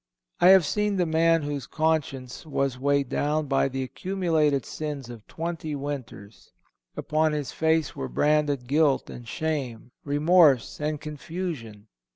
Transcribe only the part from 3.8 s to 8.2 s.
accumulated sins of twenty winters. Upon his face were